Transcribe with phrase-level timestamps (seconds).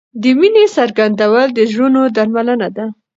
[0.21, 2.85] د مینې څرګندول د زړونو درملنه ده.